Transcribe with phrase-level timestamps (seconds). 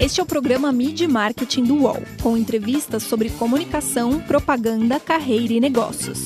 [0.00, 5.58] Este é o programa Mid Marketing do UOL, com entrevistas sobre comunicação, propaganda, carreira e
[5.58, 6.20] negócios.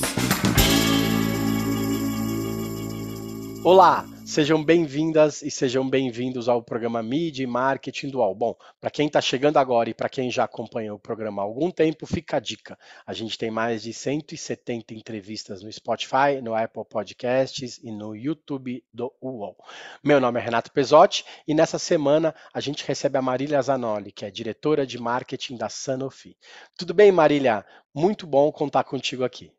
[3.65, 8.35] Olá, Sejam bem-vindas e sejam bem-vindos ao programa Mid Marketing Dual.
[8.35, 11.71] Bom, para quem está chegando agora e para quem já acompanha o programa há algum
[11.71, 12.79] tempo, fica a dica.
[13.05, 18.83] A gente tem mais de 170 entrevistas no Spotify, no Apple Podcasts e no YouTube
[18.91, 19.55] do UOL.
[20.03, 24.25] Meu nome é Renato Pesotti e nessa semana a gente recebe a Marília Zanoli, que
[24.25, 26.39] é diretora de marketing da Sanofi.
[26.79, 27.67] Tudo bem, Marília?
[27.95, 29.53] Muito bom contar contigo aqui.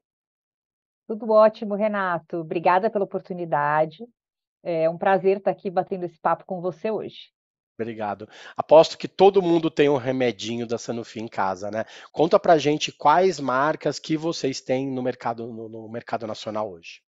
[1.07, 2.37] Tudo ótimo, Renato.
[2.37, 4.03] Obrigada pela oportunidade.
[4.63, 7.33] É um prazer estar aqui batendo esse papo com você hoje.
[7.77, 8.29] Obrigado.
[8.55, 11.85] Aposto que todo mundo tem um remedinho da Sanofi em casa, né?
[12.11, 17.01] Conta pra gente quais marcas que vocês têm no mercado, no, no mercado nacional hoje.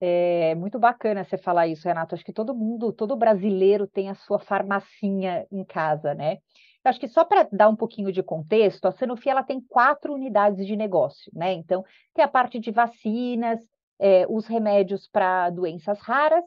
[0.00, 2.14] É muito bacana você falar isso, Renato.
[2.14, 6.38] Acho que todo mundo, todo brasileiro tem a sua farmacinha em casa, né?
[6.84, 10.12] Eu acho que só para dar um pouquinho de contexto, a Sanofi ela tem quatro
[10.12, 11.52] unidades de negócio, né?
[11.52, 13.60] Então, tem a parte de vacinas,
[13.98, 16.44] é, os remédios para doenças raras,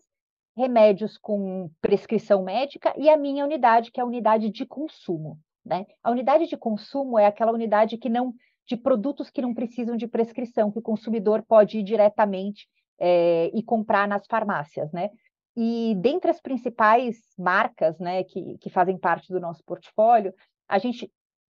[0.56, 5.38] remédios com prescrição médica e a minha unidade, que é a unidade de consumo.
[5.66, 5.86] Né?
[6.04, 8.34] A unidade de consumo é aquela unidade que não
[8.68, 12.68] de produtos que não precisam de prescrição, que o consumidor pode ir diretamente
[13.00, 15.10] é, e comprar nas farmácias, né?
[15.56, 20.34] E dentre as principais marcas, né, que, que fazem parte do nosso portfólio,
[20.68, 21.10] a gente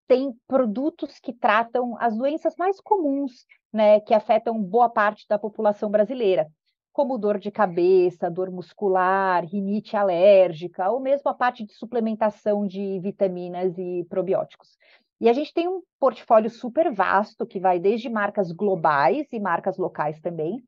[0.08, 5.90] tem produtos que tratam as doenças mais comuns, né, que afetam boa parte da população
[5.90, 6.48] brasileira,
[6.92, 13.00] como dor de cabeça, dor muscular, rinite alérgica, ou mesmo a parte de suplementação de
[13.00, 14.78] vitaminas e probióticos.
[15.22, 19.78] E a gente tem um portfólio super vasto que vai desde marcas globais e marcas
[19.78, 20.62] locais também,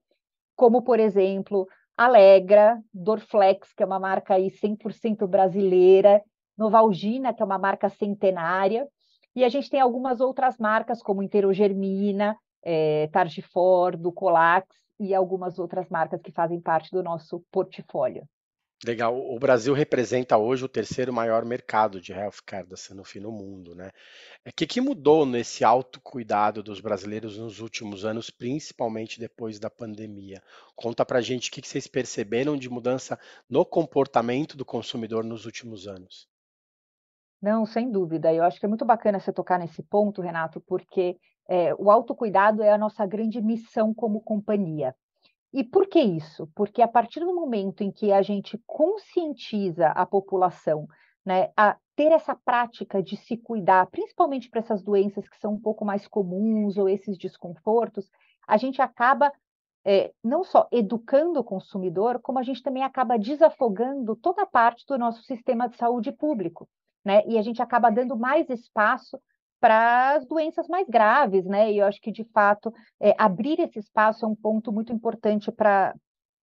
[0.56, 1.68] como por exemplo,
[1.98, 6.24] Alegra, Dorflex, que é uma marca aí 100% brasileira,
[6.58, 8.88] Novalgina, que é uma marca centenária,
[9.36, 14.68] e a gente tem algumas outras marcas, como Interogermina, é, Targifor, Ducolax
[15.00, 18.28] e algumas outras marcas que fazem parte do nosso portfólio.
[18.86, 19.18] Legal.
[19.18, 23.92] O Brasil representa hoje o terceiro maior mercado de healthcare da Sanofi no mundo, né?
[24.46, 30.44] O que, que mudou nesse autocuidado dos brasileiros nos últimos anos, principalmente depois da pandemia?
[30.76, 33.18] Conta pra gente o que, que vocês perceberam de mudança
[33.50, 36.28] no comportamento do consumidor nos últimos anos.
[37.44, 38.34] Não, sem dúvida.
[38.34, 42.64] Eu acho que é muito bacana você tocar nesse ponto, Renato, porque é, o autocuidado
[42.64, 44.96] é a nossa grande missão como companhia.
[45.52, 46.50] E por que isso?
[46.56, 50.88] Porque a partir do momento em que a gente conscientiza a população
[51.26, 55.60] né, a ter essa prática de se cuidar, principalmente para essas doenças que são um
[55.60, 58.10] pouco mais comuns ou esses desconfortos,
[58.48, 59.30] a gente acaba
[59.84, 64.86] é, não só educando o consumidor, como a gente também acaba desafogando toda a parte
[64.88, 66.70] do nosso sistema de saúde público
[67.04, 67.24] né?
[67.28, 69.20] E a gente acaba dando mais espaço
[69.60, 71.72] para as doenças mais graves, né?
[71.72, 75.52] E eu acho que, de fato, é, abrir esse espaço é um ponto muito importante
[75.52, 75.94] para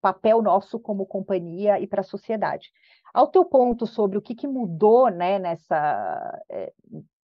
[0.01, 2.69] papel nosso como companhia e para a sociedade.
[3.13, 6.73] Ao teu ponto sobre o que, que mudou, né, nessa é,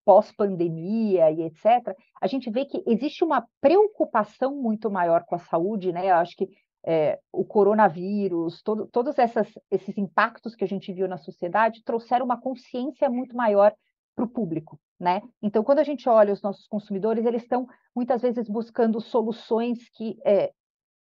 [0.06, 5.92] pós-pandemia e etc., a gente vê que existe uma preocupação muito maior com a saúde,
[5.92, 6.10] né?
[6.10, 6.50] Eu acho que
[6.86, 12.26] é, o coronavírus, todo, todos essas, esses impactos que a gente viu na sociedade trouxeram
[12.26, 13.74] uma consciência muito maior
[14.16, 15.22] para o público, né?
[15.42, 20.18] Então, quando a gente olha os nossos consumidores, eles estão muitas vezes buscando soluções que
[20.26, 20.52] é,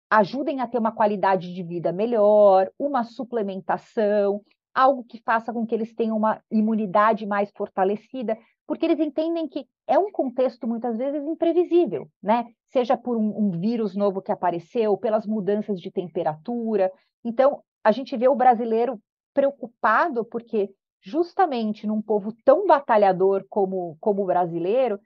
[0.09, 4.41] ajudem a ter uma qualidade de vida melhor, uma suplementação,
[4.73, 8.37] algo que faça com que eles tenham uma imunidade mais fortalecida,
[8.69, 12.45] porque eles entendem que é um contexto muitas vezes imprevisível, né?
[12.67, 16.91] Seja por um, um, vírus novo que apareceu, pelas mudanças de temperatura.
[17.25, 19.01] Então, a gente vê o brasileiro
[19.33, 20.69] preocupado porque
[21.01, 24.99] justamente num povo tão batalhador como, como o brasileiro,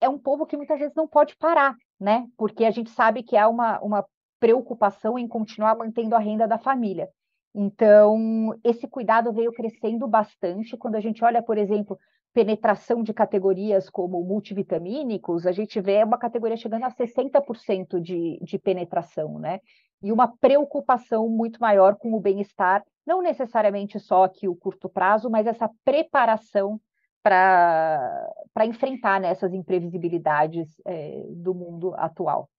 [0.00, 2.26] é um povo que muitas vezes não pode parar, né?
[2.38, 4.06] Porque a gente sabe que há uma, uma
[4.40, 7.10] preocupação em continuar mantendo a renda da família.
[7.54, 10.74] Então, esse cuidado veio crescendo bastante.
[10.78, 11.98] Quando a gente olha, por exemplo,
[12.34, 18.58] penetração de categorias como multivitamínicos, a gente vê uma categoria chegando a 60% de, de
[18.58, 19.60] penetração, né?
[20.02, 25.30] E uma preocupação muito maior com o bem-estar, não necessariamente só aqui o curto prazo,
[25.30, 26.80] mas essa preparação
[27.22, 32.50] para enfrentar né, essas imprevisibilidades é, do mundo atual.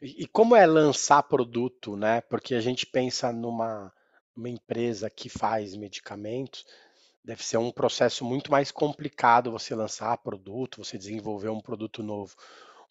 [0.00, 2.20] E, e como é lançar produto, né?
[2.20, 3.90] Porque a gente pensa numa
[4.36, 6.64] uma empresa que faz medicamentos,
[7.24, 12.36] deve ser um processo muito mais complicado você lançar produto, você desenvolver um produto novo.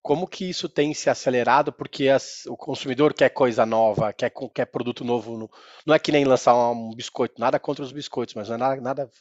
[0.01, 1.71] como que isso tem se acelerado?
[1.74, 5.38] Porque as, o consumidor quer coisa nova, quer, quer produto novo.
[5.38, 5.50] No,
[5.85, 8.81] não é que nem lançar um biscoito, nada contra os biscoitos, mas não é nada,
[8.81, 9.12] nada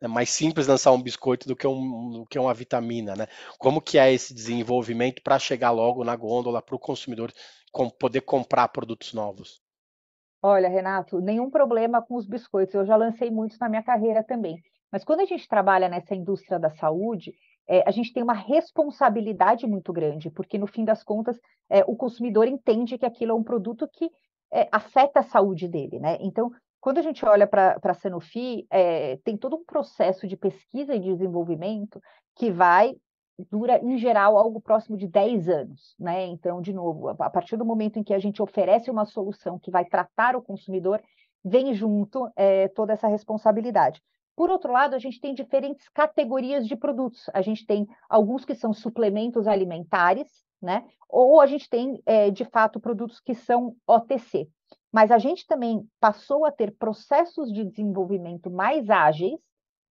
[0.00, 3.26] é mais simples lançar um biscoito do que, um, do que uma vitamina, né?
[3.58, 7.32] Como que é esse desenvolvimento para chegar logo na gôndola para o consumidor
[7.72, 9.60] com, poder comprar produtos novos?
[10.40, 12.74] Olha, Renato, nenhum problema com os biscoitos.
[12.74, 14.62] Eu já lancei muitos na minha carreira também.
[14.90, 17.32] Mas quando a gente trabalha nessa indústria da saúde,
[17.68, 21.38] é, a gente tem uma responsabilidade muito grande, porque no fim das contas
[21.68, 24.10] é, o consumidor entende que aquilo é um produto que
[24.52, 26.16] é, afeta a saúde dele, né?
[26.20, 26.50] Então,
[26.80, 31.00] quando a gente olha para a Sanofi, é, tem todo um processo de pesquisa e
[31.00, 32.00] desenvolvimento
[32.36, 32.94] que vai
[33.50, 36.26] dura, em geral, algo próximo de 10 anos, né?
[36.26, 39.70] Então, de novo, a partir do momento em que a gente oferece uma solução que
[39.70, 41.00] vai tratar o consumidor,
[41.44, 44.02] vem junto é, toda essa responsabilidade.
[44.36, 47.28] Por outro lado, a gente tem diferentes categorias de produtos.
[47.34, 50.28] A gente tem alguns que são suplementos alimentares,
[50.60, 50.84] né?
[51.08, 54.48] Ou a gente tem, é, de fato, produtos que são OTC.
[54.92, 59.38] Mas a gente também passou a ter processos de desenvolvimento mais ágeis,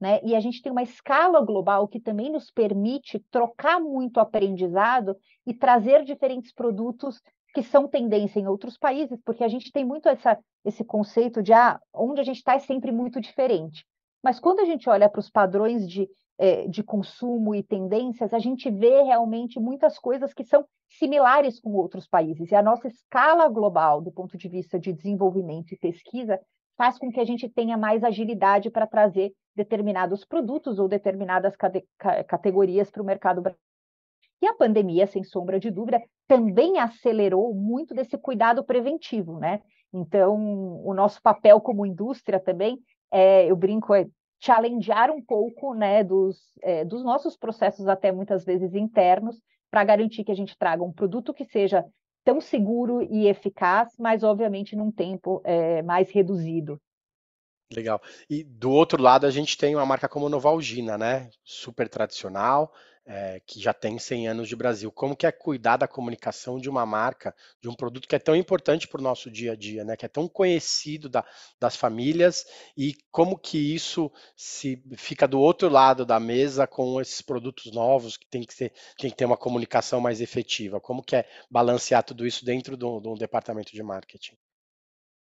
[0.04, 0.20] né?
[0.22, 5.16] E a gente tem uma escala global que também nos permite trocar muito aprendizado
[5.48, 7.22] e trazer diferentes produtos
[7.54, 11.54] que são tendência em outros países, porque a gente tem muito essa, esse conceito de
[11.54, 13.86] ah, onde a gente está é sempre muito diferente.
[14.22, 18.40] Mas quando a gente olha para os padrões de, é, de consumo e tendências, a
[18.40, 20.66] gente vê realmente muitas coisas que são
[21.00, 22.52] similares com outros países.
[22.52, 26.38] E a nossa escala global, do ponto de vista de desenvolvimento e pesquisa,
[26.84, 31.56] faz com que a gente tenha mais agilidade para trazer determinados produtos ou determinadas
[32.28, 33.66] categorias para o mercado brasileiro.
[34.42, 39.62] E a pandemia, sem sombra de dúvida, também acelerou muito desse cuidado preventivo, né?
[39.94, 40.36] Então,
[40.86, 42.78] o nosso papel como indústria também
[43.10, 44.06] é, eu brinco, é
[44.42, 49.42] challengear um pouco né, dos, é, dos nossos processos, até muitas vezes internos,
[49.72, 51.86] para garantir que a gente traga um produto que seja
[52.24, 56.80] tão seguro e eficaz, mas obviamente num tempo é, mais reduzido.
[57.72, 58.02] Legal.
[58.30, 61.30] E do outro lado a gente tem uma marca como Novalgina, né?
[61.44, 62.72] Super tradicional,
[63.06, 64.92] é, que já tem 100 anos de Brasil.
[64.92, 68.36] Como que é cuidar da comunicação de uma marca, de um produto que é tão
[68.36, 69.96] importante para o nosso dia a dia, né?
[69.98, 71.26] Que é tão conhecido da,
[71.60, 72.46] das famílias
[72.78, 78.18] e como que isso se fica do outro lado da mesa com esses produtos novos
[78.18, 80.80] que tem que ser, tem que ter uma comunicação mais efetiva.
[80.80, 84.38] Como que é balancear tudo isso dentro do, do departamento de marketing?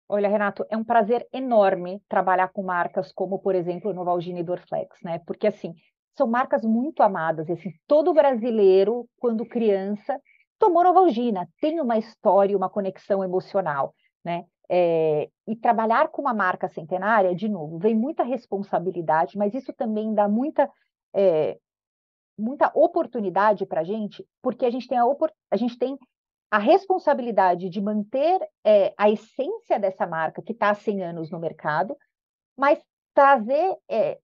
[0.09, 5.01] Olha, Renato, é um prazer enorme trabalhar com marcas como, por exemplo, Novalgina e Dorflex,
[5.03, 5.19] né?
[5.27, 5.75] Porque assim,
[6.17, 7.49] são marcas muito amadas.
[7.49, 10.19] Assim, todo brasileiro, quando criança,
[10.57, 13.93] tomou Novalgina, tem uma história, uma conexão emocional,
[14.25, 14.45] né?
[14.69, 20.13] É, e trabalhar com uma marca centenária, de novo, vem muita responsabilidade, mas isso também
[20.13, 20.69] dá muita,
[21.15, 21.57] é,
[22.37, 25.05] muita oportunidade para a gente, porque a gente tem a,
[25.51, 25.97] a gente tem
[26.51, 31.39] a responsabilidade de manter é, a essência dessa marca que está há 100 anos no
[31.39, 31.95] mercado,
[32.57, 32.81] mas
[33.13, 34.19] trazer é,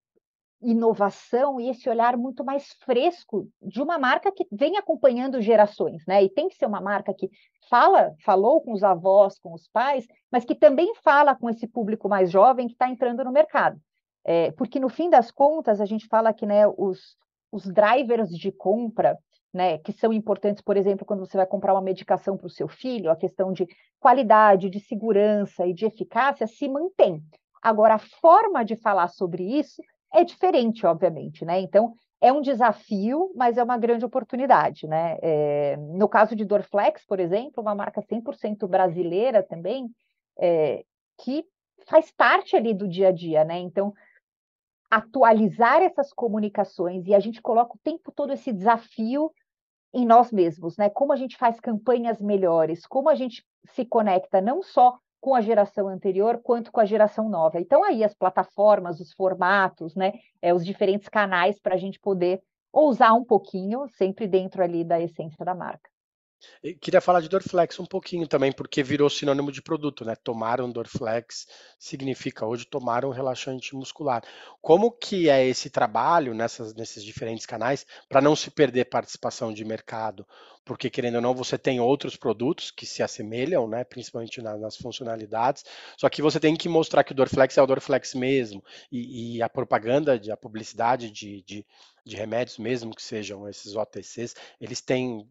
[0.63, 6.23] inovação e esse olhar muito mais fresco de uma marca que vem acompanhando gerações, né?
[6.23, 7.29] E tem que ser uma marca que
[7.69, 12.07] fala, falou com os avós, com os pais, mas que também fala com esse público
[12.07, 13.79] mais jovem que está entrando no mercado.
[14.25, 17.17] É, porque no fim das contas a gente fala que né, os,
[17.51, 19.17] os drivers de compra,
[19.53, 22.67] né, que são importantes, por exemplo, quando você vai comprar uma medicação para o seu
[22.67, 23.67] filho, a questão de
[23.99, 27.21] qualidade, de segurança e de eficácia se mantém.
[27.61, 29.81] Agora, a forma de falar sobre isso
[30.13, 31.59] é diferente, obviamente, né?
[31.59, 35.17] Então, é um desafio, mas é uma grande oportunidade, né?
[35.21, 39.89] É, no caso de Dorflex, por exemplo, uma marca 100% brasileira também,
[40.39, 40.85] é,
[41.17, 41.43] que
[41.87, 43.57] faz parte ali do dia a dia, né?
[43.57, 43.93] Então,
[44.89, 49.31] atualizar essas comunicações e a gente coloca o tempo todo esse desafio
[49.93, 50.89] em nós mesmos, né?
[50.89, 55.39] Como a gente faz campanhas melhores, como a gente se conecta não só com a
[55.39, 57.57] geração anterior quanto com a geração nova.
[57.57, 60.11] Então, aí as plataformas, os formatos, né,
[60.41, 62.41] é, os diferentes canais para a gente poder
[62.73, 65.92] ousar um pouquinho, sempre dentro ali da essência da marca.
[66.63, 70.15] Eu queria falar de Dorflex um pouquinho também, porque virou sinônimo de produto, né?
[70.15, 71.47] Tomar um Dorflex
[71.77, 74.23] significa hoje tomar um relaxante muscular.
[74.61, 79.63] Como que é esse trabalho nessas, nesses diferentes canais para não se perder participação de
[79.63, 80.25] mercado?
[80.65, 84.77] porque querendo ou não, você tem outros produtos que se assemelham, né, principalmente na, nas
[84.77, 85.65] funcionalidades,
[85.97, 89.41] só que você tem que mostrar que o Dorflex é o Dorflex mesmo, e, e
[89.41, 91.65] a propaganda, de, a publicidade de, de,
[92.05, 95.27] de, remédios, mesmo que sejam esses OTCs, eles têm,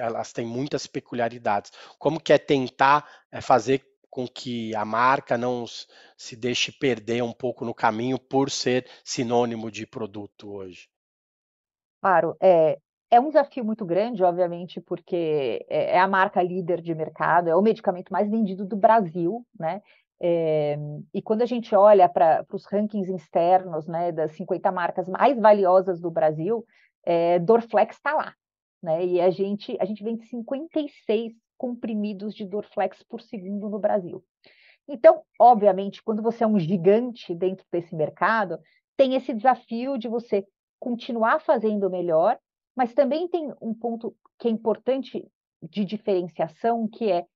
[0.00, 1.72] elas têm muitas peculiaridades.
[1.98, 5.66] Como que é tentar é, fazer com que a marca não
[6.16, 10.88] se deixe perder um pouco no caminho por ser sinônimo de produto hoje?
[12.00, 12.78] Claro, é,
[13.10, 17.54] é um desafio muito grande, obviamente, porque é, é a marca líder de mercado, é
[17.54, 19.82] o medicamento mais vendido do Brasil, né?
[20.20, 20.78] É,
[21.12, 26.00] e quando a gente olha para os rankings externos, né, das 50 marcas mais valiosas
[26.00, 26.64] do Brasil,
[27.04, 28.34] é, Dorflex está lá,
[28.82, 29.04] né?
[29.04, 34.24] E a gente a gente vende 56 comprimidos de Dorflex por segundo no Brasil.
[34.88, 38.58] Então, obviamente, quando você é um gigante dentro desse mercado,
[38.96, 40.46] tem esse desafio de você
[40.78, 42.38] continuar fazendo melhor
[42.76, 45.26] mas também tem um ponto que é importante
[45.62, 47.26] de diferenciação, que é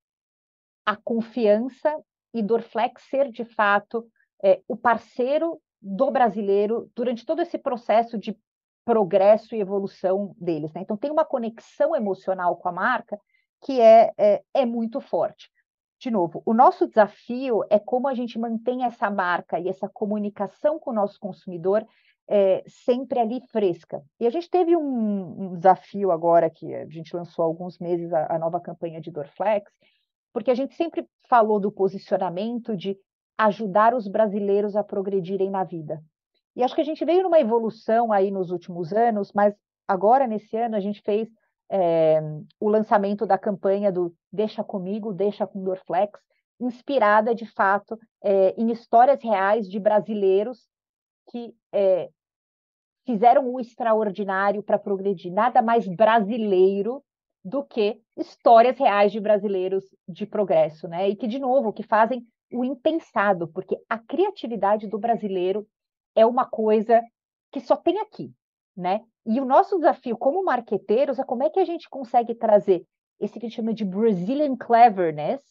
[0.85, 1.99] a confiança
[2.33, 4.05] e Dorflex ser, de fato,
[4.43, 8.37] é, o parceiro do brasileiro durante todo esse processo de
[8.85, 10.73] progresso e evolução deles.
[10.73, 10.81] Né?
[10.81, 13.19] Então, tem uma conexão emocional com a marca
[13.63, 15.51] que é, é, é muito forte.
[15.99, 20.79] De novo, o nosso desafio é como a gente mantém essa marca e essa comunicação
[20.79, 21.85] com o nosso consumidor
[22.27, 24.01] é, sempre ali fresca.
[24.19, 28.11] E a gente teve um, um, desafio agora, que a gente lançou há alguns meses
[28.13, 29.71] a, a nova campanha de Dorflex,
[30.33, 32.97] porque a gente sempre falou do posicionamento de
[33.37, 36.03] ajudar os brasileiros a progredirem na vida.
[36.55, 39.55] E acho que a gente veio numa evolução aí nos últimos anos, mas
[39.87, 41.29] agora, nesse ano, a gente fez
[41.69, 42.21] é,
[42.59, 46.19] o lançamento da campanha do Deixa Comigo, Deixa com Dorflex,
[46.59, 50.67] inspirada, de fato, é, em histórias reais de brasileiros
[51.31, 52.09] que é,
[53.05, 55.31] fizeram o extraordinário para progredir.
[55.31, 57.03] Nada mais brasileiro
[57.43, 61.09] do que histórias reais de brasileiros de progresso, né?
[61.09, 65.65] E que, de novo, que fazem o impensado, porque a criatividade do brasileiro
[66.15, 67.01] é uma coisa
[67.51, 68.31] que só tem aqui,
[68.75, 69.01] né?
[69.25, 72.85] E o nosso desafio como marqueteiros é como é que a gente consegue trazer
[73.19, 75.43] esse que a gente chama de Brazilian cleverness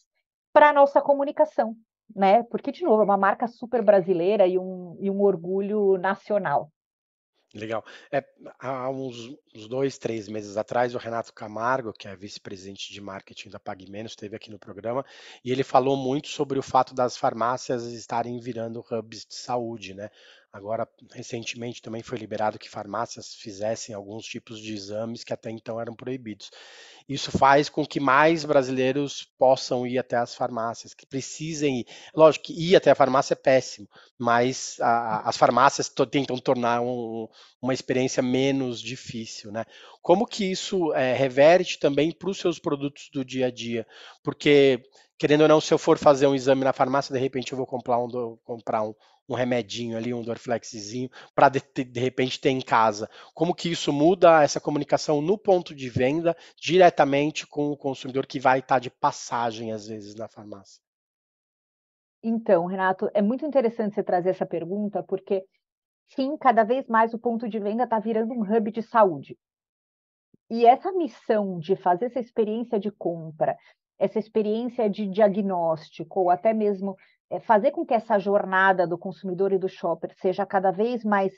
[0.53, 1.75] para a nossa comunicação,
[2.13, 2.43] né?
[2.43, 6.69] Porque, de novo, é uma marca super brasileira e um, e um orgulho nacional.
[7.53, 7.83] Legal.
[8.09, 8.23] É,
[8.59, 13.49] há uns, uns, dois, três meses atrás, o Renato Camargo, que é vice-presidente de marketing
[13.49, 15.05] da PagMenos, esteve aqui no programa
[15.43, 20.09] e ele falou muito sobre o fato das farmácias estarem virando hubs de saúde, né?
[20.53, 25.79] Agora, recentemente também foi liberado que farmácias fizessem alguns tipos de exames que até então
[25.79, 26.51] eram proibidos.
[27.07, 31.85] Isso faz com que mais brasileiros possam ir até as farmácias, que precisem ir.
[32.13, 37.29] Lógico que ir até a farmácia é péssimo, mas a, as farmácias tentam tornar um,
[37.61, 39.63] uma experiência menos difícil, né?
[40.01, 43.87] Como que isso é, reverte também para os seus produtos do dia a dia?
[44.21, 44.83] Porque
[45.21, 47.67] querendo ou não, se eu for fazer um exame na farmácia, de repente eu vou
[47.67, 48.95] comprar um, comprar um,
[49.31, 53.09] um remedinho ali, um Dorflexzinho, para de, de, repente ter em casa.
[53.33, 58.39] Como que isso muda essa comunicação no ponto de venda diretamente com o consumidor que
[58.39, 60.81] vai estar de passagem às vezes na farmácia?
[62.23, 65.43] Então, Renato, é muito interessante você trazer essa pergunta, porque
[66.09, 69.37] sim, cada vez mais o ponto de venda está virando um hub de saúde.
[70.49, 73.57] E essa missão de fazer essa experiência de compra,
[73.97, 76.95] essa experiência de diagnóstico, ou até mesmo
[77.31, 81.31] é, fazer com que essa jornada do consumidor e do shopper seja cada vez mais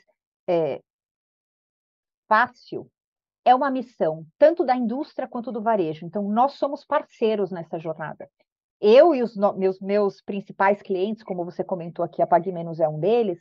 [0.48, 0.80] é,
[2.28, 2.90] fácil,
[3.44, 6.04] é uma missão tanto da indústria quanto do varejo.
[6.04, 8.28] Então, nós somos parceiros nessa jornada.
[8.80, 12.88] Eu e os meus, meus principais clientes, como você comentou aqui, a Pague Menos é
[12.88, 13.38] um deles,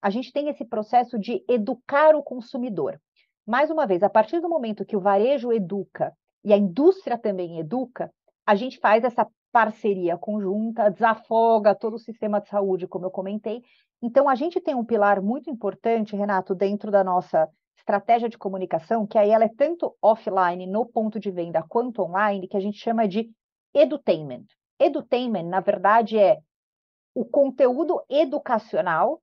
[0.00, 3.00] a gente tem esse processo de educar o consumidor.
[3.44, 6.12] Mais uma vez, a partir do momento que o varejo educa
[6.44, 8.12] e a indústria também educa,
[8.46, 13.62] a gente faz essa parceria conjunta, desafoga todo o sistema de saúde, como eu comentei.
[14.02, 19.06] Então, a gente tem um pilar muito importante, Renato, dentro da nossa estratégia de comunicação,
[19.06, 22.78] que aí ela é tanto offline, no ponto de venda, quanto online, que a gente
[22.78, 23.30] chama de
[23.72, 24.44] edutainment.
[24.78, 26.36] Edutainment, na verdade, é
[27.14, 29.22] o conteúdo educacional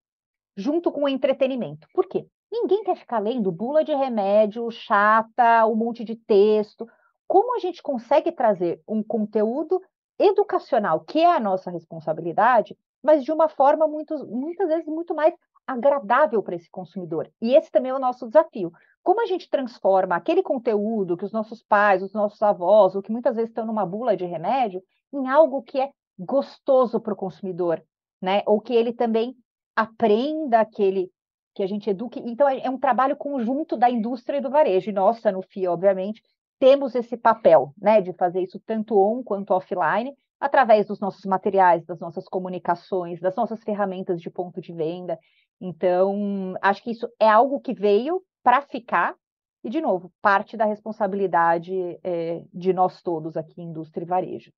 [0.58, 1.88] junto com o entretenimento.
[1.94, 2.26] Por quê?
[2.52, 6.88] Ninguém quer ficar lendo bula de remédio, chata, um monte de texto.
[7.28, 9.80] Como a gente consegue trazer um conteúdo
[10.20, 15.34] educacional, que é a nossa responsabilidade, mas de uma forma muito, muitas vezes muito mais
[15.66, 17.30] agradável para esse consumidor.
[17.42, 18.72] E esse também é o nosso desafio.
[19.02, 23.12] Como a gente transforma aquele conteúdo que os nossos pais, os nossos avós, ou que
[23.12, 27.84] muitas vezes estão numa bula de remédio, em algo que é gostoso para o consumidor,
[28.22, 28.44] né?
[28.46, 29.36] Ou que ele também
[29.76, 31.12] aprenda aquele
[31.54, 32.20] que a gente eduque.
[32.26, 34.90] Então, é, é um trabalho conjunto da indústria e do varejo.
[34.90, 36.22] E nossa, no FIA, obviamente,
[36.64, 41.86] temos esse papel, né, de fazer isso tanto on quanto offline, através dos nossos materiais,
[41.86, 45.20] das nossas comunicações, das nossas ferramentas de ponto de venda.
[45.60, 49.14] Então, acho que isso é algo que veio para ficar,
[49.62, 54.54] e, de novo, parte da responsabilidade é, de nós todos aqui, indústria e varejo.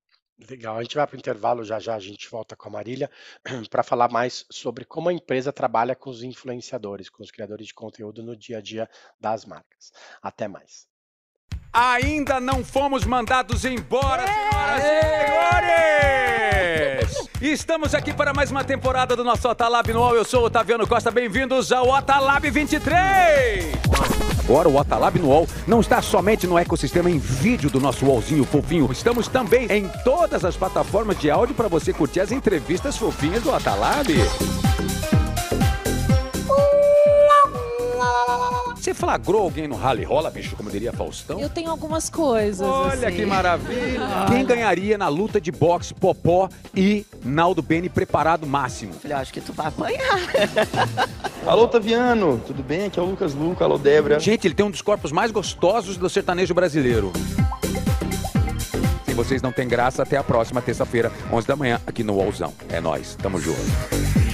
[0.48, 3.10] Legal, a gente vai para o intervalo, já já a gente volta com a Marília
[3.68, 7.74] para falar mais sobre como a empresa trabalha com os influenciadores, com os criadores de
[7.74, 9.90] conteúdo no dia a dia das marcas.
[10.22, 10.86] Até mais.
[11.78, 14.88] Ainda não fomos mandados embora, senhoras e
[17.10, 17.28] senhores!
[17.38, 20.16] Estamos aqui para mais uma temporada do nosso Otalab Noal.
[20.16, 23.76] Eu sou o Otaviano Costa, bem-vindos ao Otalab 23!
[24.42, 28.46] Agora o Otalab no UOL não está somente no ecossistema em vídeo do nosso UOLzinho
[28.46, 33.42] fofinho, estamos também em todas as plataformas de áudio para você curtir as entrevistas fofinhas
[33.42, 34.08] do Otalab.
[38.86, 41.40] Você flagrou alguém no rally rola, bicho, como diria Faustão?
[41.40, 42.64] Eu tenho algumas coisas.
[42.64, 43.16] Olha assim.
[43.16, 43.98] que maravilha!
[44.28, 48.92] Quem ganharia na luta de boxe Popó e Naldo Beni preparado máximo?
[48.92, 50.20] Falei, acho que tu vai apanhar.
[51.44, 52.84] Alô, Taviano, tudo bem?
[52.84, 54.20] Aqui é o Lucas Luca, alô, Débora.
[54.20, 57.12] Gente, ele tem um dos corpos mais gostosos do sertanejo brasileiro.
[59.04, 62.54] Se vocês não têm graça, até a próxima terça-feira, 11 da manhã, aqui no UOLzão.
[62.68, 64.25] É nós, tamo junto.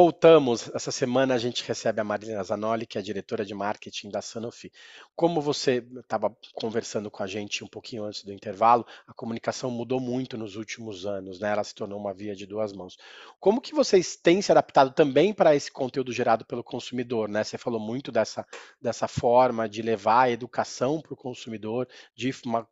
[0.00, 0.70] Voltamos.
[0.76, 4.70] Essa semana a gente recebe a Marilena Zanoli, que é diretora de marketing da Sanofi.
[5.16, 9.98] Como você estava conversando com a gente um pouquinho antes do intervalo, a comunicação mudou
[9.98, 11.50] muito nos últimos anos, né?
[11.50, 12.96] Ela se tornou uma via de duas mãos.
[13.40, 17.42] Como que vocês têm se adaptado também para esse conteúdo gerado pelo consumidor, né?
[17.42, 18.46] Você falou muito dessa,
[18.80, 22.68] dessa forma de levar a educação para o consumidor, de uma,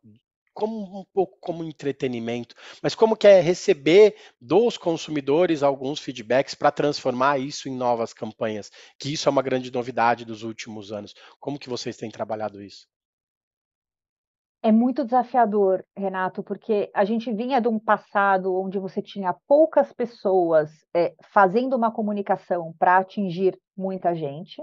[0.57, 6.71] como um pouco como entretenimento, mas como que é receber dos consumidores alguns feedbacks para
[6.71, 11.13] transformar isso em novas campanhas, que isso é uma grande novidade dos últimos anos.
[11.39, 12.87] Como que vocês têm trabalhado isso?
[14.63, 19.93] É muito desafiador, Renato, porque a gente vinha de um passado onde você tinha poucas
[19.93, 24.59] pessoas é, fazendo uma comunicação para atingir muita gente,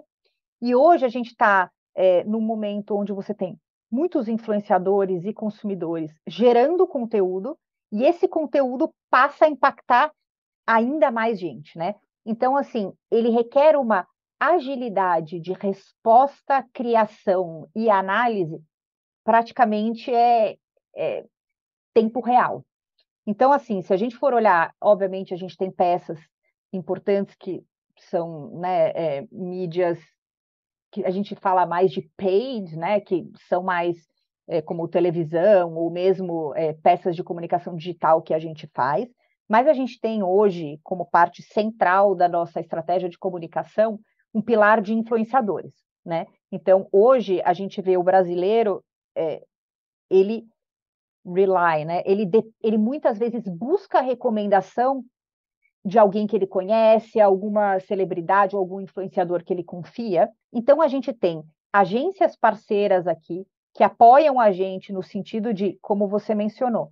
[0.61, 3.57] e hoje a gente está é, num momento onde você tem
[3.95, 7.57] muitos influenciadores e consumidores gerando conteúdo,
[7.93, 10.13] e esse conteúdo passa a impactar
[10.67, 11.95] ainda mais gente, né?
[12.27, 14.05] Então, assim, ele requer uma
[14.41, 18.61] agilidade de resposta, criação e análise,
[19.23, 20.57] praticamente é,
[20.97, 21.25] é
[21.95, 22.65] tempo real.
[23.25, 26.19] Então, assim, se a gente for olhar, obviamente a gente tem peças
[26.73, 27.65] importantes que
[28.11, 30.01] são né, é, mídias
[30.95, 33.97] que a gente fala mais de paid, né, que são mais
[34.47, 39.09] é, como televisão ou mesmo é, peças de comunicação digital que a gente faz,
[39.49, 43.99] mas a gente tem hoje, como parte central da nossa estratégia de comunicação,
[44.33, 45.73] um pilar de influenciadores,
[46.07, 46.27] né?
[46.53, 48.83] Então, hoje, a gente vê o brasileiro,
[49.17, 49.43] é,
[50.09, 50.47] ele
[51.27, 52.03] rely, né?
[52.07, 55.05] Ele, de, ele muitas vezes busca recomendação
[55.85, 60.31] de alguém que ele conhece, alguma celebridade ou algum influenciador que ele confia.
[60.53, 61.43] Então, a gente tem
[61.73, 66.91] agências parceiras aqui que apoiam a gente no sentido de, como você mencionou,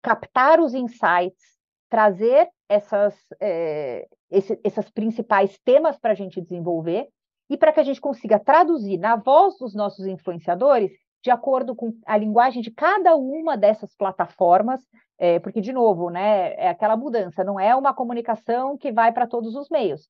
[0.00, 1.58] captar os insights,
[1.88, 7.08] trazer essas, é, esse, esses principais temas para a gente desenvolver
[7.50, 11.92] e para que a gente consiga traduzir na voz dos nossos influenciadores de acordo com
[12.06, 14.80] a linguagem de cada uma dessas plataformas,
[15.22, 19.26] é, porque, de novo, né, é aquela mudança, não é uma comunicação que vai para
[19.26, 20.08] todos os meios.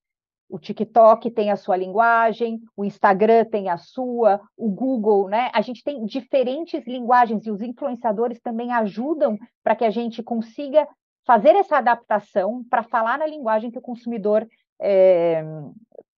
[0.48, 5.50] O TikTok tem a sua linguagem, o Instagram tem a sua, o Google, né?
[5.52, 10.86] A gente tem diferentes linguagens e os influenciadores também ajudam para que a gente consiga
[11.26, 15.44] fazer essa adaptação para falar na linguagem que o consumidor está é,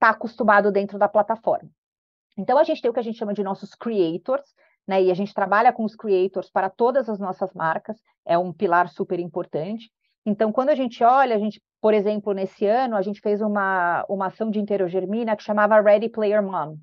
[0.01, 1.71] acostumado dentro da plataforma.
[2.37, 4.55] Então, a gente tem o que a gente chama de nossos creators,
[4.87, 5.03] né?
[5.03, 8.89] E a gente trabalha com os creators para todas as nossas marcas, é um pilar
[8.89, 9.91] super importante.
[10.25, 14.05] Então, quando a gente olha, a gente, por exemplo, nesse ano, a gente fez uma,
[14.09, 16.77] uma ação de Interogermina que chamava Ready Player Mom,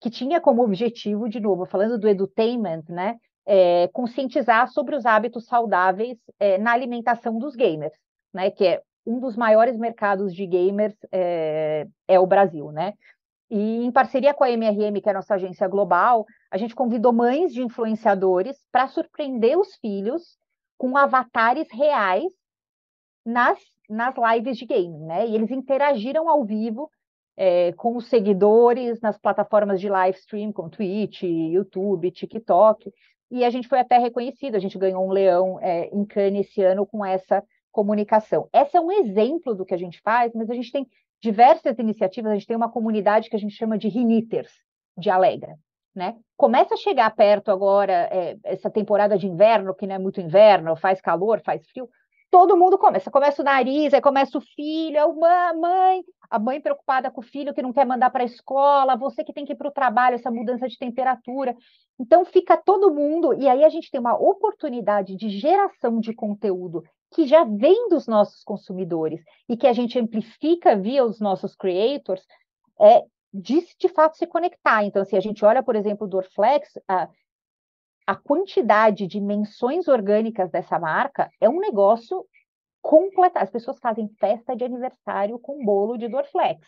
[0.00, 3.16] que tinha como objetivo, de novo, falando do edutainment, né?
[3.44, 7.94] É, conscientizar sobre os hábitos saudáveis é, na alimentação dos gamers,
[8.32, 8.50] né?
[8.50, 12.94] Que é um dos maiores mercados de gamers é, é o Brasil, né?
[13.54, 17.12] E em parceria com a MRM, que é a nossa agência global, a gente convidou
[17.12, 20.38] mães de influenciadores para surpreender os filhos
[20.78, 22.32] com avatares reais
[23.22, 23.58] nas,
[23.90, 25.28] nas lives de game, né?
[25.28, 26.90] E eles interagiram ao vivo
[27.36, 32.90] é, com os seguidores nas plataformas de live stream, como Twitch, YouTube, TikTok.
[33.30, 36.62] E a gente foi até reconhecido, a gente ganhou um leão é, em Cannes esse
[36.62, 38.48] ano com essa comunicação.
[38.50, 40.86] Esse é um exemplo do que a gente faz, mas a gente tem
[41.22, 44.52] diversas iniciativas, a gente tem uma comunidade que a gente chama de Riniters,
[44.98, 45.56] de Alegra.
[45.94, 46.16] Né?
[46.36, 50.74] Começa a chegar perto agora, é, essa temporada de inverno, que não é muito inverno,
[50.74, 51.88] faz calor, faz frio,
[52.30, 53.10] todo mundo começa.
[53.10, 57.52] Começa o nariz, aí começa o filho, a mãe, a mãe preocupada com o filho
[57.54, 60.14] que não quer mandar para a escola, você que tem que ir para o trabalho,
[60.14, 61.54] essa mudança de temperatura.
[62.00, 66.82] Então fica todo mundo, e aí a gente tem uma oportunidade de geração de conteúdo
[67.12, 72.24] que já vem dos nossos consumidores e que a gente amplifica via os nossos creators,
[72.80, 74.84] é de, de fato se conectar.
[74.84, 77.08] Então, se a gente olha, por exemplo, do Orflex, a,
[78.06, 82.26] a quantidade de menções orgânicas dessa marca é um negócio
[82.80, 83.40] completa.
[83.40, 86.66] As pessoas fazem festa de aniversário com bolo de Dorflex.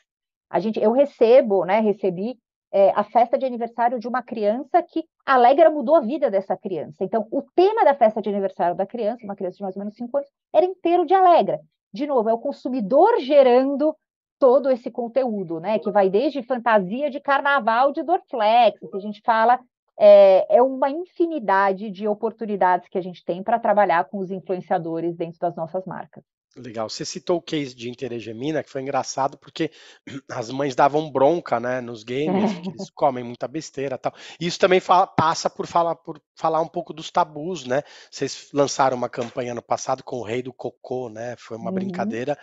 [0.49, 2.39] A gente, eu recebo, né, recebi
[2.75, 7.05] é, a festa de aniversário de uma criança que Alegra mudou a vida dessa criança.
[7.05, 9.95] Então, o tema da festa de aniversário da criança, uma criança de mais ou menos
[9.95, 11.61] 5 anos, era inteiro de Alegra.
[11.93, 13.95] De novo, é o consumidor gerando
[14.41, 15.79] todo esse conteúdo, né?
[15.79, 19.61] Que vai desde fantasia de carnaval de Dorflex, que a gente fala
[19.97, 25.17] é, é uma infinidade de oportunidades que a gente tem para trabalhar com os influenciadores
[25.17, 26.25] dentro das nossas marcas.
[26.57, 26.89] Legal.
[26.89, 29.71] Você citou o case de Interegemina, que foi engraçado porque
[30.31, 34.15] as mães davam bronca, né, nos games, que eles comem muita besteira, tal.
[34.39, 37.83] Isso também fala, passa por falar por falar um pouco dos tabus, né?
[38.11, 41.35] Vocês lançaram uma campanha no passado com o Rei do Cocô, né?
[41.37, 42.39] Foi uma uhum, brincadeira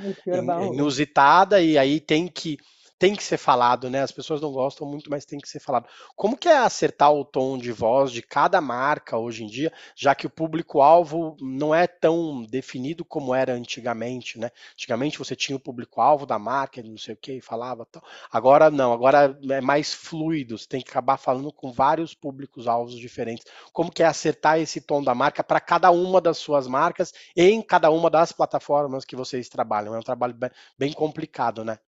[0.73, 2.57] inusitada e aí tem que
[3.01, 4.03] tem que ser falado, né?
[4.03, 5.87] As pessoas não gostam muito, mas tem que ser falado.
[6.15, 10.13] Como que é acertar o tom de voz de cada marca hoje em dia, já
[10.13, 14.51] que o público-alvo não é tão definido como era antigamente, né?
[14.73, 18.03] Antigamente você tinha o público-alvo da marca, não sei o que, falava tal.
[18.31, 23.47] Agora não, agora é mais fluido, você tem que acabar falando com vários públicos-alvos diferentes.
[23.73, 27.63] Como que é acertar esse tom da marca para cada uma das suas marcas em
[27.63, 29.95] cada uma das plataformas que vocês trabalham?
[29.95, 30.37] É um trabalho
[30.77, 31.79] bem complicado, né?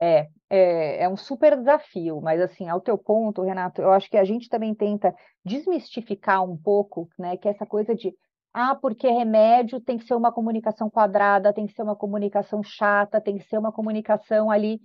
[0.00, 4.16] É, é, é um super desafio, mas assim, ao teu ponto, Renato, eu acho que
[4.16, 8.14] a gente também tenta desmistificar um pouco, né, que essa coisa de
[8.58, 13.20] ah, porque remédio tem que ser uma comunicação quadrada, tem que ser uma comunicação chata,
[13.20, 14.80] tem que ser uma comunicação ali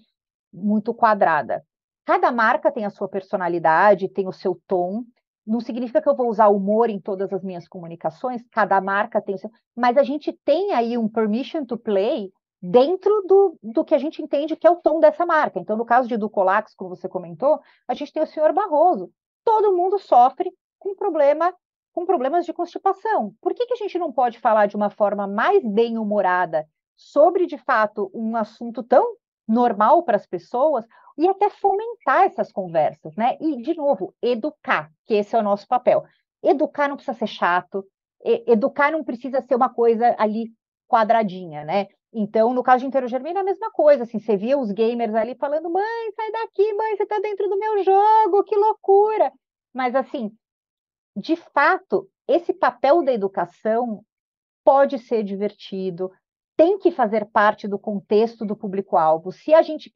[0.52, 1.64] muito quadrada.
[2.06, 5.06] Cada marca tem a sua personalidade, tem o seu tom.
[5.48, 9.36] Não significa que eu vou usar humor em todas as minhas comunicações, cada marca tem
[9.36, 9.50] o seu.
[9.74, 12.30] Mas a gente tem aí um permission to play
[12.62, 15.60] dentro do, do que a gente entende que é o tom dessa marca.
[15.60, 19.12] Então, no caso de Ducolax, como você comentou, a gente tem o senhor Barroso.
[19.44, 21.54] Todo mundo sofre com problema
[21.94, 23.36] com problemas de constipação.
[23.42, 27.58] Por que, que a gente não pode falar de uma forma mais bem-humorada sobre, de
[27.58, 29.16] fato, um assunto tão
[29.48, 30.86] normal para as pessoas
[31.18, 33.38] e até fomentar essas conversas, né?
[33.42, 36.06] E, de novo, educar, que esse é o nosso papel.
[36.42, 37.86] Educar não precisa ser chato,
[38.24, 40.54] educar não precisa ser uma coisa ali
[40.88, 41.88] quadradinha, né?
[42.14, 45.36] Então, no caso de Interogermina, é a mesma coisa, assim, você via os gamers ali
[45.36, 49.32] falando, mãe, sai daqui, mãe, você está dentro do meu jogo, que loucura!
[49.74, 50.32] Mas, assim,
[51.16, 54.04] de fato, esse papel da educação
[54.64, 56.12] pode ser divertido,
[56.58, 59.32] tem que fazer parte do contexto do público-alvo.
[59.32, 59.92] Se a gente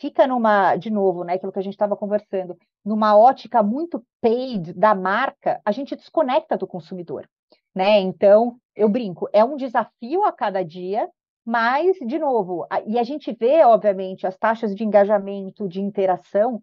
[0.00, 4.72] fica numa, de novo, né, aquilo que a gente estava conversando, numa ótica muito paid
[4.72, 7.28] da marca, a gente desconecta do consumidor,
[7.74, 8.00] né?
[8.00, 11.08] Então, eu brinco, é um desafio a cada dia,
[11.50, 16.62] mas, de novo, e a gente vê, obviamente, as taxas de engajamento, de interação.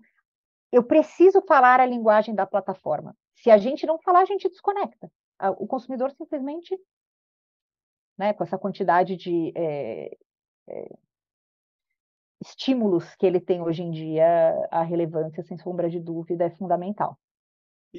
[0.72, 3.14] Eu preciso falar a linguagem da plataforma.
[3.36, 5.12] Se a gente não falar, a gente desconecta.
[5.58, 6.80] O consumidor simplesmente,
[8.18, 10.18] né, com essa quantidade de é,
[10.70, 10.98] é,
[12.40, 17.20] estímulos que ele tem hoje em dia, a relevância, sem sombra de dúvida, é fundamental.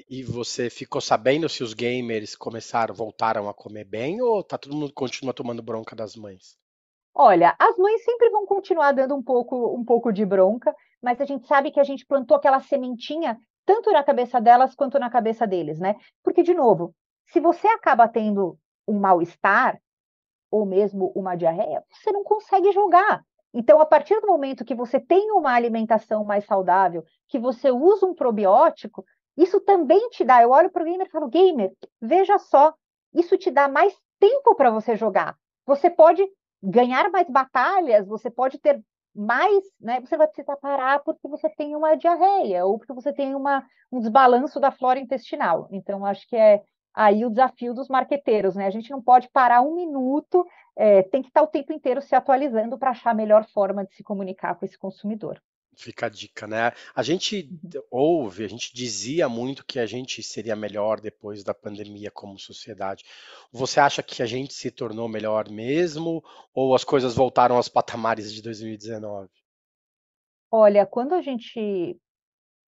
[0.08, 4.74] E você ficou sabendo se os gamers começaram, voltaram a comer bem ou tá todo
[4.74, 6.56] mundo continua tomando bronca das mães?
[7.20, 11.24] Olha, as mães sempre vão continuar dando um pouco, um pouco de bronca, mas a
[11.24, 15.44] gente sabe que a gente plantou aquela sementinha tanto na cabeça delas quanto na cabeça
[15.44, 15.96] deles, né?
[16.22, 16.94] Porque, de novo,
[17.26, 19.80] se você acaba tendo um mal-estar,
[20.48, 23.24] ou mesmo uma diarreia, você não consegue jogar.
[23.52, 28.06] Então, a partir do momento que você tem uma alimentação mais saudável, que você usa
[28.06, 29.04] um probiótico,
[29.36, 30.40] isso também te dá.
[30.40, 32.72] Eu olho para o gamer e falo, gamer, veja só,
[33.12, 35.36] isso te dá mais tempo para você jogar.
[35.66, 36.24] Você pode
[36.62, 38.82] ganhar mais batalhas, você pode ter
[39.14, 40.00] mais, né?
[40.00, 44.00] Você vai precisar parar porque você tem uma diarreia ou porque você tem uma, um
[44.00, 45.68] desbalanço da flora intestinal.
[45.72, 46.62] Então, acho que é
[46.94, 48.66] aí o desafio dos marqueteiros, né?
[48.66, 52.14] A gente não pode parar um minuto, é, tem que estar o tempo inteiro se
[52.14, 55.40] atualizando para achar a melhor forma de se comunicar com esse consumidor.
[55.80, 56.72] Fica a dica, né?
[56.92, 57.82] A gente uhum.
[57.88, 63.04] ouve, a gente dizia muito que a gente seria melhor depois da pandemia como sociedade.
[63.52, 66.20] Você acha que a gente se tornou melhor mesmo
[66.52, 69.30] ou as coisas voltaram aos patamares de 2019?
[70.50, 71.96] Olha, quando a gente,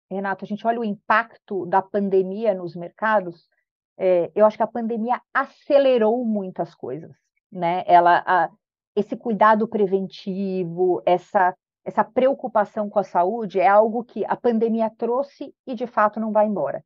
[0.10, 3.50] Renato, a gente olha o impacto da pandemia nos mercados,
[3.98, 7.14] é, eu acho que a pandemia acelerou muitas coisas,
[7.52, 7.84] né?
[7.86, 8.50] Ela, a,
[8.96, 11.54] esse cuidado preventivo, essa
[11.86, 16.32] essa preocupação com a saúde é algo que a pandemia trouxe e de fato não
[16.32, 16.84] vai embora.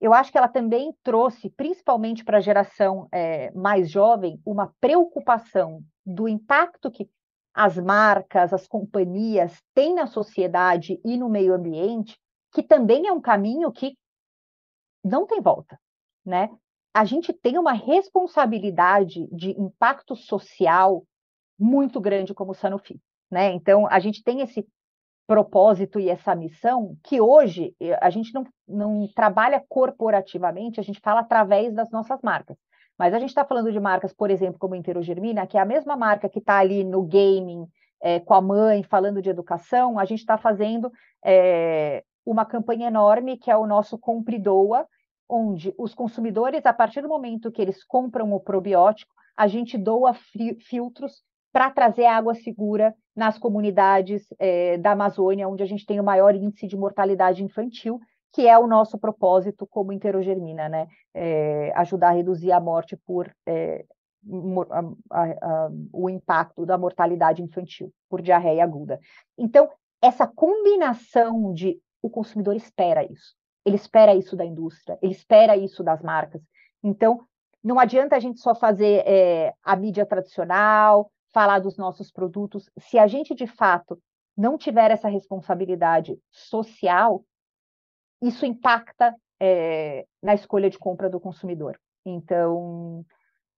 [0.00, 5.82] Eu acho que ela também trouxe, principalmente para a geração é, mais jovem, uma preocupação
[6.06, 7.08] do impacto que
[7.52, 12.16] as marcas, as companhias têm na sociedade e no meio ambiente,
[12.52, 13.98] que também é um caminho que
[15.02, 15.80] não tem volta,
[16.24, 16.48] né?
[16.94, 21.04] A gente tem uma responsabilidade de impacto social
[21.58, 23.52] muito grande como Sanofi, né?
[23.52, 24.66] Então a gente tem esse
[25.26, 31.00] propósito e essa missão que hoje eh, a gente não, não trabalha corporativamente, a gente
[31.00, 32.56] fala através das nossas marcas.
[32.98, 35.96] Mas a gente está falando de marcas, por exemplo, como Interogermina, que é a mesma
[35.96, 37.66] marca que está ali no gaming,
[38.00, 40.90] é, com a mãe, falando de educação, a gente está fazendo
[41.24, 44.86] é, uma campanha enorme que é o nosso Compre Doa,
[45.28, 50.14] onde os consumidores, a partir do momento que eles compram o probiótico, a gente doa
[50.60, 51.22] filtros
[51.58, 56.32] para trazer água segura nas comunidades é, da Amazônia, onde a gente tem o maior
[56.36, 57.98] índice de mortalidade infantil,
[58.32, 60.86] que é o nosso propósito como Interogermina, né?
[61.12, 63.84] É, ajudar a reduzir a morte por é,
[64.70, 69.00] a, a, a, o impacto da mortalidade infantil por diarreia aguda.
[69.36, 69.68] Então,
[70.00, 75.82] essa combinação de o consumidor espera isso, ele espera isso da indústria, ele espera isso
[75.82, 76.40] das marcas.
[76.84, 77.26] Então,
[77.64, 79.02] não adianta a gente só fazer
[79.64, 84.00] a mídia tradicional, falar dos nossos produtos, se a gente de fato
[84.36, 87.24] não tiver essa responsabilidade social,
[88.22, 91.78] isso impacta é, na escolha de compra do consumidor.
[92.04, 93.04] Então,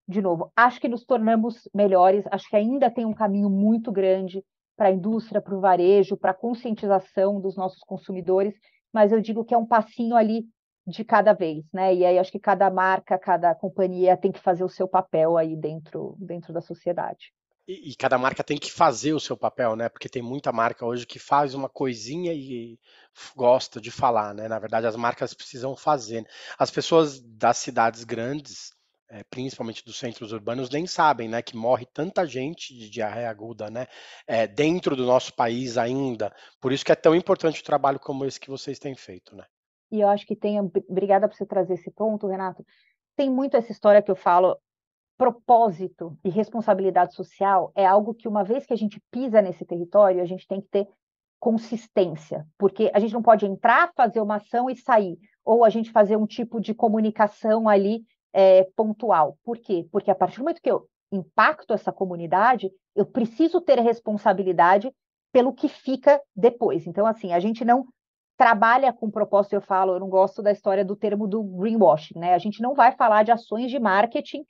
[0.08, 4.44] de novo, acho que nos tornamos melhores, acho que ainda tem um caminho muito grande
[4.76, 8.54] para a indústria, para o varejo, para a conscientização dos nossos consumidores,
[8.92, 10.46] mas eu digo que é um passinho ali
[10.86, 11.94] de cada vez, né?
[11.94, 15.54] E aí acho que cada marca, cada companhia tem que fazer o seu papel aí
[15.54, 17.32] dentro, dentro da sociedade.
[17.72, 19.88] E, cada marca tem que fazer o seu papel, né?
[19.88, 22.76] Porque tem muita marca hoje que faz uma coisinha e
[23.36, 24.48] gosta de falar, né?
[24.48, 26.26] Na verdade, as marcas precisam fazer.
[26.58, 28.72] As pessoas das cidades grandes,
[29.08, 31.42] é, principalmente dos centros urbanos, nem sabem, né?
[31.42, 33.86] Que morre tanta gente de diarreia aguda, né?
[34.26, 36.34] É, dentro do nosso país ainda.
[36.60, 39.44] Por isso que é tão importante o trabalho como esse que vocês têm feito, né?
[39.92, 40.58] E eu acho que tem.
[40.58, 42.66] Obrigada por você trazer esse ponto, Renato.
[43.14, 44.58] Tem muito essa história que eu falo
[45.20, 50.22] propósito e responsabilidade social é algo que, uma vez que a gente pisa nesse território,
[50.22, 50.88] a gente tem que ter
[51.38, 55.90] consistência, porque a gente não pode entrar, fazer uma ação e sair, ou a gente
[55.90, 58.02] fazer um tipo de comunicação ali
[58.32, 59.36] é, pontual.
[59.44, 59.86] Por quê?
[59.92, 64.90] Porque a partir do momento que eu impacto essa comunidade, eu preciso ter responsabilidade
[65.30, 66.86] pelo que fica depois.
[66.86, 67.84] Então, assim, a gente não
[68.38, 72.32] trabalha com propósito, eu falo, eu não gosto da história do termo do greenwashing, né?
[72.32, 74.46] A gente não vai falar de ações de marketing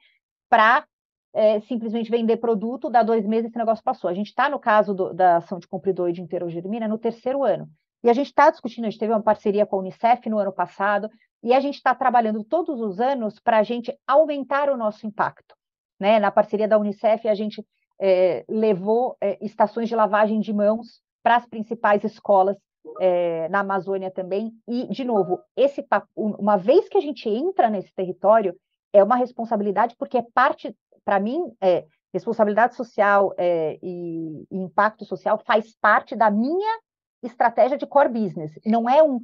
[0.51, 0.85] para
[1.33, 4.11] é, simplesmente vender produto, dá dois meses esse negócio passou.
[4.11, 7.69] A gente está no caso do, da ação de compridor de interogermina no terceiro ano.
[8.03, 10.53] E a gente está discutindo, a gente teve uma parceria com a Unicef no ano
[10.53, 11.09] passado,
[11.43, 15.55] e a gente está trabalhando todos os anos para a gente aumentar o nosso impacto.
[15.99, 16.19] Né?
[16.19, 17.65] Na parceria da Unicef, a gente
[18.01, 22.57] é, levou é, estações de lavagem de mãos para as principais escolas
[22.99, 24.53] é, na Amazônia também.
[24.67, 25.87] E, de novo, esse
[26.17, 28.55] uma vez que a gente entra nesse território,
[28.93, 35.05] é uma responsabilidade porque é parte, para mim, é, responsabilidade social é, e, e, impacto
[35.05, 36.79] social faz parte da minha
[37.23, 38.53] estratégia de core business.
[38.65, 39.21] Não é um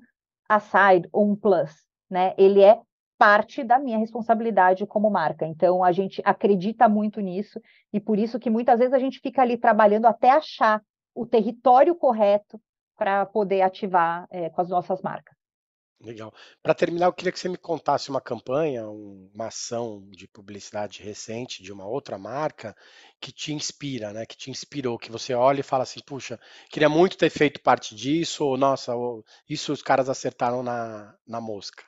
[0.48, 1.72] aside ou um plus,
[2.08, 2.34] né?
[2.38, 2.80] Ele é
[3.18, 5.46] parte da minha responsabilidade como marca.
[5.46, 7.60] Então a gente acredita muito nisso
[7.92, 10.82] e por isso que muitas vezes a gente fica ali trabalhando até achar
[11.14, 12.60] o território correto
[12.96, 15.35] para poder ativar é, com as nossas marcas.
[15.98, 16.32] Legal.
[16.62, 21.62] Para terminar, eu queria que você me contasse uma campanha, uma ação de publicidade recente
[21.62, 22.76] de uma outra marca
[23.18, 24.26] que te inspira, né?
[24.26, 26.38] Que te inspirou, que você olha e fala assim, puxa,
[26.70, 28.92] queria muito ter feito parte disso, ou nossa,
[29.48, 31.82] isso os caras acertaram na, na mosca.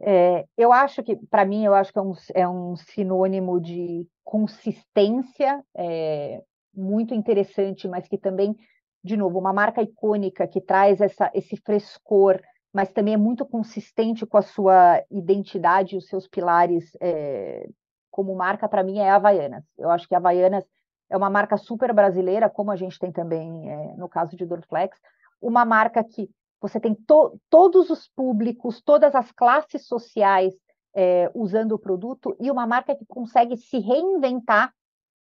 [0.00, 4.06] É, eu acho que, para mim, eu acho que é um, é um sinônimo de
[4.22, 6.40] consistência é,
[6.72, 8.56] muito interessante, mas que também,
[9.02, 12.40] de novo, uma marca icônica que traz essa, esse frescor
[12.72, 17.68] mas também é muito consistente com a sua identidade, os seus pilares é,
[18.10, 19.64] como marca, para mim, é a Havaianas.
[19.78, 20.64] Eu acho que a Havaianas
[21.08, 24.96] é uma marca super brasileira, como a gente tem também é, no caso de Dorflex,
[25.40, 26.30] uma marca que
[26.60, 30.54] você tem to todos os públicos, todas as classes sociais
[30.94, 34.72] é, usando o produto, e uma marca que consegue se reinventar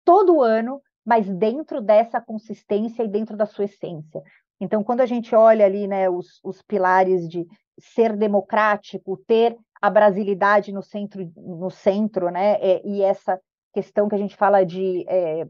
[0.06, 4.22] todo ano, mas dentro dessa consistência e dentro da sua essência.
[4.60, 7.46] Então, quando a gente olha ali né, os, os pilares de
[7.80, 13.40] ser democrático, ter a brasilidade no centro, no centro né, é, e essa
[13.74, 15.48] questão que a gente fala de é,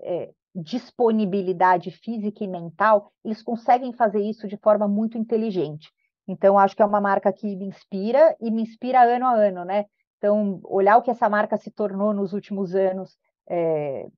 [0.00, 5.92] é, disponibilidade física e mental, eles conseguem fazer isso de forma muito inteligente.
[6.26, 9.64] Então, acho que é uma marca que me inspira e me inspira ano a ano,
[9.64, 9.84] né?
[10.18, 13.16] Então, olhar o que essa marca se tornou nos últimos anos,
[13.48, 14.08] é,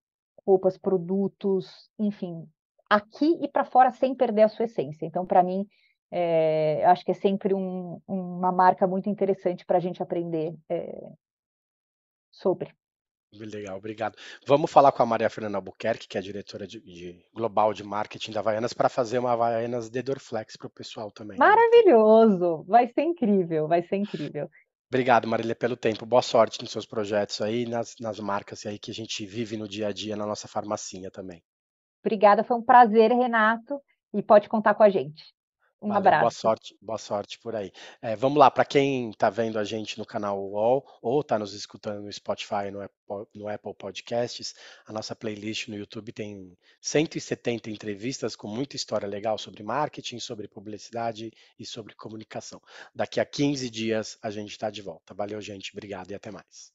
[0.46, 2.48] roupas, produtos, enfim,
[2.88, 5.04] aqui e para fora sem perder a sua essência.
[5.04, 5.66] Então, para mim,
[6.10, 11.10] é, acho que é sempre um, uma marca muito interessante para a gente aprender é,
[12.30, 12.72] sobre.
[13.30, 14.16] Legal, obrigado.
[14.46, 17.84] Vamos falar com a Maria Fernanda Albuquerque, que é a diretora de, de global de
[17.84, 21.38] marketing da Havaianas, para fazer uma Havaianas de Dorflex para o pessoal também.
[21.38, 21.44] Né?
[21.44, 22.64] Maravilhoso!
[22.66, 24.48] Vai ser incrível, vai ser incrível.
[24.90, 26.06] Obrigado, Marília, pelo tempo.
[26.06, 29.68] Boa sorte nos seus projetos aí, nas, nas marcas aí que a gente vive no
[29.68, 31.42] dia a dia na nossa farmacinha também.
[32.04, 33.80] Obrigada, foi um prazer, Renato,
[34.12, 35.24] e pode contar com a gente.
[35.80, 36.20] Um Valeu, abraço.
[36.22, 37.70] Boa sorte, boa sorte por aí.
[38.02, 41.52] É, vamos lá, para quem está vendo a gente no canal UOL ou está nos
[41.54, 44.54] escutando no Spotify, no Apple, no Apple Podcasts,
[44.86, 50.48] a nossa playlist no YouTube tem 170 entrevistas com muita história legal sobre marketing, sobre
[50.48, 52.60] publicidade e sobre comunicação.
[52.92, 55.14] Daqui a 15 dias a gente está de volta.
[55.14, 55.70] Valeu, gente.
[55.72, 56.72] Obrigado e até mais.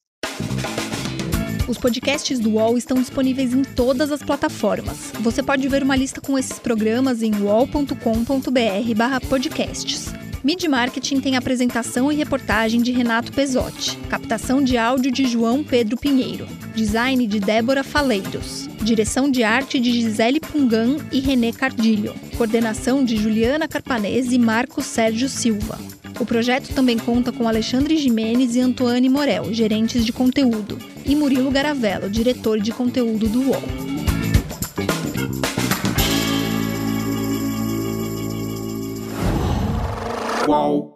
[1.66, 5.10] Os podcasts do UOL estão disponíveis em todas as plataformas.
[5.20, 10.12] Você pode ver uma lista com esses programas em uol.com.br/podcasts.
[10.44, 15.96] Mid Marketing tem apresentação e reportagem de Renato Pesotti, captação de áudio de João Pedro
[15.96, 23.02] Pinheiro, design de Débora Faleiros, direção de arte de Gisele Pungan e René Cardilho, coordenação
[23.02, 25.78] de Juliana Carpanese e Marcos Sérgio Silva.
[26.20, 31.50] O projeto também conta com Alexandre Jimenez e Antoine Morel, gerentes de conteúdo, e Murilo
[31.50, 33.62] Garavello, diretor de conteúdo do UOL.
[40.46, 40.93] UOL.